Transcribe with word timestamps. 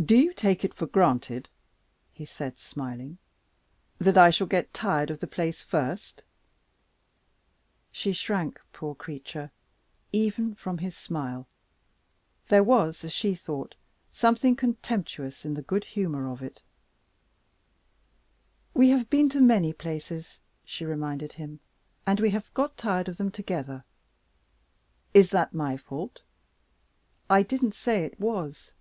"Do 0.00 0.16
you 0.16 0.32
take 0.32 0.64
it 0.64 0.72
for 0.74 0.86
granted," 0.86 1.48
he 2.12 2.24
said, 2.24 2.56
smiling, 2.60 3.18
"that 3.98 4.16
I 4.16 4.30
shall 4.30 4.46
get 4.46 4.72
tired 4.72 5.10
of 5.10 5.18
the 5.18 5.26
place 5.26 5.64
first?" 5.64 6.22
She 7.90 8.12
shrank, 8.12 8.60
poor 8.72 8.94
creature, 8.94 9.50
even 10.12 10.54
from 10.54 10.78
his 10.78 10.96
smile. 10.96 11.48
There 12.46 12.62
was, 12.62 13.02
as 13.02 13.12
she 13.12 13.34
thought, 13.34 13.74
something 14.12 14.54
contemptuous 14.54 15.44
in 15.44 15.54
the 15.54 15.62
good 15.62 15.82
humor 15.82 16.30
of 16.30 16.42
it. 16.44 16.62
"We 18.74 18.90
have 18.90 19.10
been 19.10 19.28
to 19.30 19.40
many 19.40 19.72
places," 19.72 20.38
she 20.64 20.84
reminded 20.86 21.32
him, 21.32 21.58
"and 22.06 22.20
we 22.20 22.30
have 22.30 22.54
got 22.54 22.76
tired 22.78 23.08
of 23.08 23.16
them 23.16 23.32
together." 23.32 23.82
"Is 25.12 25.30
that 25.30 25.52
my 25.52 25.76
fault?" 25.76 26.22
"I 27.28 27.42
didn't 27.42 27.74
say 27.74 28.04
it 28.04 28.18
was." 28.20 28.72